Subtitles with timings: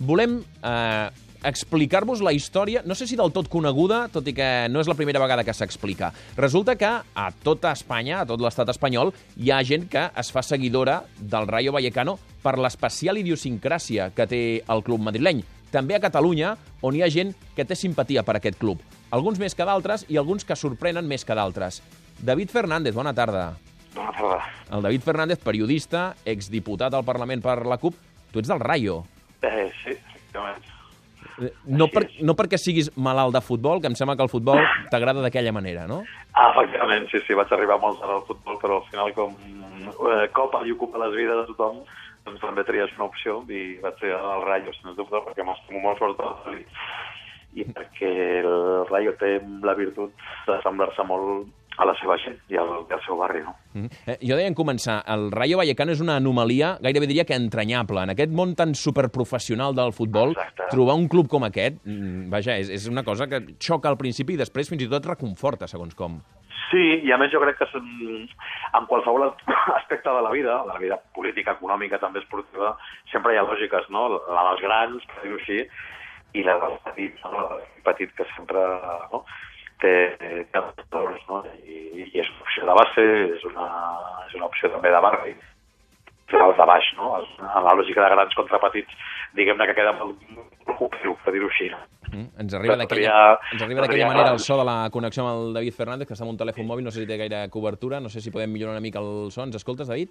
[0.00, 1.10] volem eh,
[1.44, 4.96] explicar-vos la història, no sé si del tot coneguda, tot i que no és la
[4.98, 6.10] primera vegada que s'explica.
[6.36, 10.42] Resulta que a tota Espanya, a tot l'estat espanyol, hi ha gent que es fa
[10.44, 15.42] seguidora del Rayo Vallecano per l'especial idiosincràsia que té el club madrileny.
[15.70, 18.80] També a Catalunya, on hi ha gent que té simpatia per aquest club.
[19.14, 21.80] Alguns més que d'altres i alguns que sorprenen més que d'altres.
[22.18, 23.52] David Fernández, bona tarda.
[23.94, 24.42] Bona tarda.
[24.74, 27.96] El David Fernández, periodista, exdiputat al Parlament per la CUP.
[28.30, 29.00] Tu ets del Rayo.
[29.42, 30.62] Eh, sí, efectivament.
[31.40, 34.60] Eh, No, per, no perquè siguis malalt de futbol, que em sembla que el futbol
[34.92, 36.02] t'agrada d'aquella manera, no?
[36.34, 39.36] Ah, efectivament, sí, sí, vaig arribar molt tard al futbol, però al final com
[40.10, 41.80] eh, copa i ocupa les vides de tothom,
[42.26, 46.02] doncs també tries una opció i vaig ser al Rayo, sens dubte, perquè m'estimo molt
[46.02, 46.66] sobretot i,
[47.62, 48.12] i perquè
[48.42, 50.12] el Rayo té la virtut
[50.48, 51.48] d'assemblar-se molt
[51.80, 53.54] a la seva gent i al, i al seu barri, no?
[53.72, 54.00] Mm.
[54.04, 58.04] Eh, jo deia en començar, el Rayo Vallecano és una anomalia, gairebé diria que entranyable.
[58.04, 60.68] En aquest món tan superprofessional del futbol, Exacte.
[60.74, 64.36] trobar un club com aquest, mm, vaja, és, és una cosa que xoca al principi
[64.36, 66.20] i després fins i tot reconforta, segons com.
[66.70, 69.24] Sí, i a més jo crec que en qualsevol
[69.80, 72.76] aspecte de la vida, de la vida política, econòmica, també esportiva,
[73.10, 74.06] sempre hi ha lògiques, no?
[74.28, 75.64] La dels grans, per dir-ho així,
[76.38, 77.32] i la dels petits, no?
[77.34, 78.62] La del petit que sempre
[79.10, 79.24] no?
[79.82, 79.94] Té,
[80.52, 80.64] té
[81.28, 81.42] no?
[81.64, 83.68] I, I és una opció de base, és una,
[84.28, 85.34] és una opció també de barri,
[86.30, 87.12] els de baix, no?
[87.42, 88.92] En la lògica de grans contra petits,
[89.36, 90.20] diguem-ne que queda molt,
[90.78, 91.80] complex, per dir-ho així, no?
[92.10, 92.26] Mm.
[92.42, 96.26] Ens arriba d'aquella manera el so de la connexió amb el David Fernández, que està
[96.26, 98.76] amb un telèfon mòbil, no sé si té gaire cobertura, no sé si podem millorar
[98.76, 99.44] una mica el so.
[99.46, 100.10] Ens escoltes, David?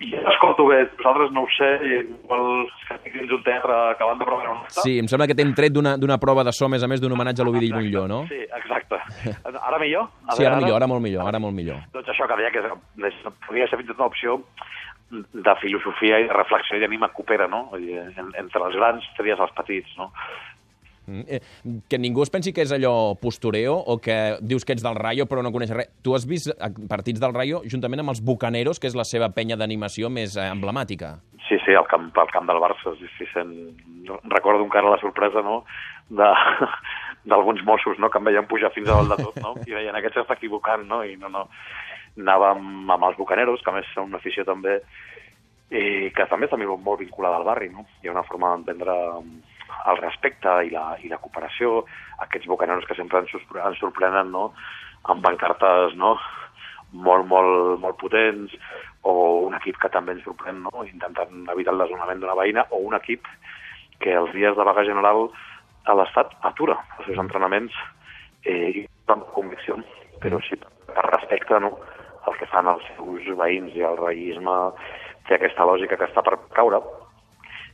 [0.00, 1.68] I jo escolto bé, vosaltres no ho sé,
[2.00, 2.46] igual
[3.04, 6.44] dins un teatre acabant de provar una Sí, em sembla que t'hem tret d'una prova
[6.46, 8.22] de so, a més a més, d'un homenatge a l'Ovidi Montlló, no?
[8.30, 8.96] Sí, exacte.
[9.68, 10.08] Ara millor?
[10.24, 11.82] A Sí, veure, ara millor, ara molt millor, ara molt millor.
[11.92, 12.64] Doncs això que deia que
[13.10, 14.38] és, podria ser fins i tot una opció
[15.10, 17.66] de filosofia i de reflexió i d'anima coopera, no?
[17.76, 20.12] Entre els grans tries els petits, no?
[21.26, 21.40] Eh,
[21.88, 25.26] Que ningú es pensi que és allò postureo o que dius que ets del Rayo
[25.26, 25.90] però no coneixes res.
[26.02, 29.30] Tu has vist eh, partits del Rayo juntament amb els Bucaneros, que és la seva
[29.34, 31.18] penya d'animació més eh, emblemàtica.
[31.48, 32.94] Sí, sí, al camp, al camp del Barça.
[32.98, 33.54] Sí, sí, sent...
[34.30, 35.64] Recordo encara la sorpresa, no?,
[36.10, 36.26] de
[37.30, 39.94] d'alguns Mossos, no?, que em veien pujar fins a dalt de tot, no?, i deien,
[39.98, 41.44] aquest s'està equivocant, no?, i no, no,
[42.18, 44.80] anàvem amb els Bucaneros, que a més són una afició també,
[45.70, 47.86] i que també està molt vinculada al barri, no?
[48.02, 48.96] Hi ha una forma d'entendre
[49.90, 51.84] el respecte i la, i la cooperació,
[52.26, 54.50] aquests Bucaneros que sempre ens, sorpre- ens sorprenen, no?,
[55.08, 56.16] amb pancartes, no?,
[56.92, 58.54] molt, molt, molt potents,
[59.06, 59.12] o
[59.46, 62.98] un equip que també ens sorprèn, no?, intentant evitar el desnonament d'una veïna, o un
[62.98, 63.28] equip
[64.00, 65.28] que els dies de vaga general
[65.88, 67.74] a l'Estat atura els seus entrenaments
[68.44, 69.76] eh, amb convicció,
[70.22, 71.72] però sí per respecte no,
[72.26, 74.56] al que fan els seus veïns i el raïsme
[75.28, 76.80] té aquesta lògica que està per caure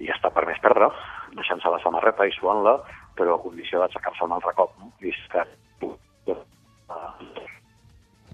[0.00, 0.88] i està per més perdre,
[1.36, 2.76] deixant-se la samarreta i suant-la,
[3.18, 4.76] però a condició d'aixecar-se un altre cop.
[4.80, 4.92] No?
[5.04, 5.46] I és que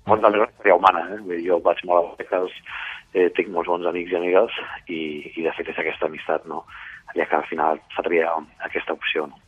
[0.06, 1.38] Fons de la història humana, eh?
[1.42, 2.52] Jo vaig molt a beques,
[3.14, 5.00] eh, tinc molts bons amics i amigues i,
[5.34, 6.60] i de fet és aquesta amistat, no?
[7.18, 9.40] Ja que al final s'ha triat aquesta opció, no?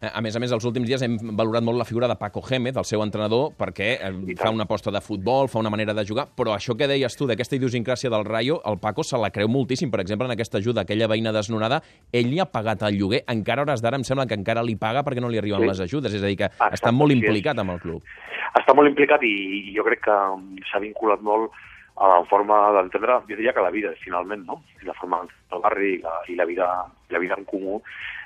[0.00, 2.42] Eh, A més a més, els últims dies hem valorat molt la figura de Paco
[2.42, 6.04] Gémez, el seu entrenador, perquè eh, fa una aposta de futbol, fa una manera de
[6.06, 9.48] jugar, però això que deies tu, d'aquesta idiosincràsia del Rayo, el Paco se la creu
[9.48, 9.90] moltíssim.
[9.90, 11.82] Per exemple, en aquesta ajuda aquella veïna desnonada,
[12.12, 13.24] ell li ha pagat el lloguer.
[13.28, 15.66] Encara hores d'ara em sembla que encara li paga perquè no li arriben Sí.
[15.68, 16.12] les ajudes.
[16.14, 18.02] És a dir, que Exacte, està molt implicat amb el club.
[18.54, 20.16] està molt implicat i jo crec que
[20.70, 21.50] s'ha vinculat molt
[21.96, 24.62] a la forma d'entendre, jo diria que la vida, finalment, no?
[24.82, 26.68] La forma del barri i la, i la, vida,
[27.10, 27.80] la vida en comú.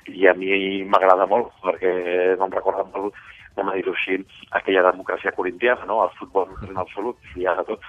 [0.09, 1.93] I a mi m'agrada molt, perquè
[2.39, 3.17] no em recorda molt,
[3.55, 4.17] com a dir-ho així,
[4.57, 6.01] aquella democràcia corintiana, no?
[6.07, 7.85] El futbol en absolut, hi ha de tot.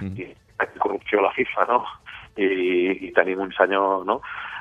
[0.00, 0.16] Mm.
[0.18, 1.82] I la corrupció a la FIFA, no?
[2.40, 2.50] I,
[3.06, 4.20] i tenim un senyor, no?,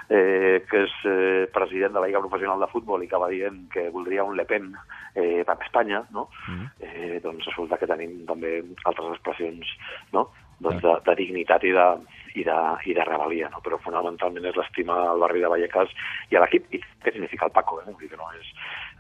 [0.10, 3.62] eh, que és eh, president de la Lliga Professional de Futbol i que va dient
[3.74, 4.72] que voldria un Le Pen
[5.14, 6.28] eh, per Espanya, no?
[6.50, 6.70] Mm.
[6.82, 8.58] eh, doncs resulta que tenim també
[8.90, 9.70] altres expressions
[10.14, 10.26] no?
[10.60, 11.88] Doncs de, de dignitat i de,
[12.36, 12.58] i de,
[12.90, 13.62] i de rebel·lia, no?
[13.66, 15.94] però fonamentalment és l'estima al barri de Vallecas
[16.32, 17.88] i a l'equip, i què significa el Paco, eh?
[17.90, 18.52] Vull dir que no és,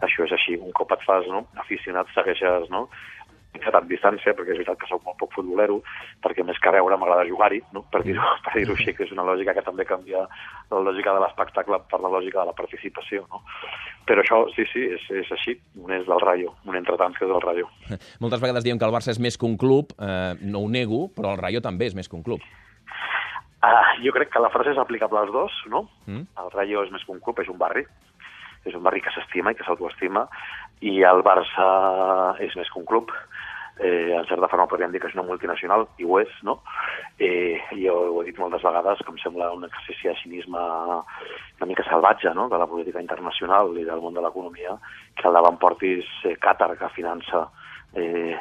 [0.07, 1.45] això és així, un cop et fas no?
[1.63, 2.87] aficionat, segueixes no?
[3.59, 5.79] A tant distància, perquè és veritat que soc molt poc futbolero,
[6.23, 7.83] perquè més que veure m'agrada jugar-hi, no?
[7.91, 10.25] per dir-ho per dir així, que és una lògica que també canvia
[10.69, 13.25] la lògica de l'espectacle per la lògica de la participació.
[13.33, 13.41] No?
[14.09, 17.27] Però això, sí, sí, és, és així, un és del Rayo, un entre tants que
[17.27, 17.67] és del Rayo.
[18.23, 21.07] Moltes vegades diem que el Barça és més que un club, eh, no ho nego,
[21.15, 22.45] però el Rayo també és més que un club.
[23.61, 25.89] Ah, jo crec que la frase és aplicable als dos, no?
[26.07, 26.29] Mm.
[26.43, 27.83] El Rayo és més que un club, és un barri.
[28.67, 30.25] És un barri que s'estima i que s'autoestima.
[30.81, 31.65] I el Barça
[32.45, 33.11] és més que un club.
[33.79, 36.57] eh, en certa forma podríem dir que és una multinacional, i ho és, no?
[37.17, 41.67] Eh, jo ho he dit moltes vegades, que em sembla un exercici de cinisme una
[41.67, 42.49] mica salvatge no?
[42.49, 44.75] de la política internacional i del món de l'economia,
[45.15, 47.45] que al davant portis eh, Qatar, que finança
[47.95, 48.35] eh,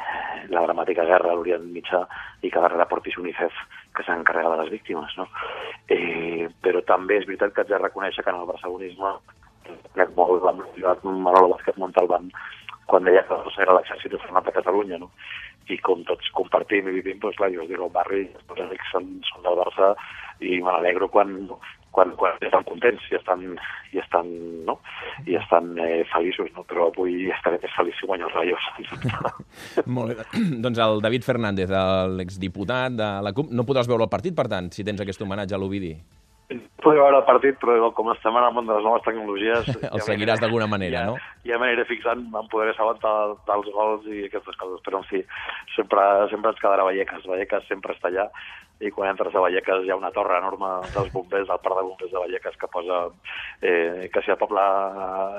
[0.49, 2.05] la dramàtica guerra a l'Orient Mitjà
[2.43, 3.55] i que darrere portis UNICEF
[3.95, 5.15] que s'encarrega de les víctimes.
[5.17, 5.27] No?
[5.87, 9.15] Eh, però també és veritat que haig de reconèixer que en el barcelonisme
[9.99, 12.31] crec molt l'ha Manolo Vázquez Montalbán
[12.89, 15.11] quan deia que no era l'exèrcit format de Catalunya, no?
[15.69, 19.11] I com tots compartim i vivim, doncs clar, jo dic, el barri, els amics són,
[19.29, 19.91] són del Barça
[20.41, 21.35] i me n'alegro quan,
[21.93, 23.43] quan, quan estan contents i estan,
[23.93, 24.31] i estan,
[24.65, 24.79] no?
[25.29, 26.65] I estan eh, feliços, no?
[26.65, 28.69] Però avui estaré més feliç si guanyo els Rayos.
[29.99, 30.45] Molt bé.
[30.65, 31.75] doncs el David Fernández,
[32.15, 35.53] l'exdiputat de la CUP, no podràs veure el partit, per tant, si tens aquest homenatge
[35.53, 35.93] a l'Ovidi.
[36.49, 39.67] Podria veure el partit, però com estem ara de les noves tecnologies...
[39.93, 41.38] el ja seguiràs d'alguna manera, ja, no?
[41.47, 45.21] Ja m'aniré fixant, em podré saber dels gols i aquestes coses, però en fi,
[45.75, 47.27] sempre, sempre ens quedarà Vallecas.
[47.29, 48.27] Vallecas sempre està allà
[48.79, 51.83] i quan entres a Vallecas hi ha una torre enorme dels bombers, del parc de
[51.83, 52.99] bombers de Vallecas, que posa
[53.61, 54.63] eh, que si el poble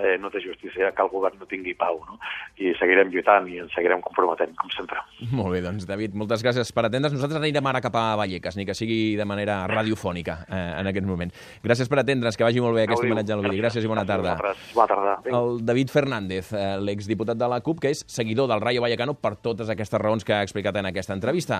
[0.05, 2.19] eh, no té justícia, que el govern no tingui pau, no?
[2.61, 5.01] I seguirem lluitant i ens seguirem comprometent, com sempre.
[5.33, 7.17] Molt bé, doncs, David, moltes gràcies per atendre's.
[7.17, 11.09] Nosaltres anirem ara cap a Vallecas, ni que sigui de manera radiofònica eh, en aquest
[11.09, 11.33] moment.
[11.65, 13.63] Gràcies per atendre's, que vagi molt bé aquest homenatge al vídeo.
[13.65, 14.37] Gràcies i bona tarda.
[14.77, 15.17] Bona tarda.
[15.33, 19.35] El David Fernández, eh, l'exdiputat de la CUP, que és seguidor del Rayo Vallecano per
[19.43, 21.49] totes aquestes raons que ha explicat en aquesta entrevista.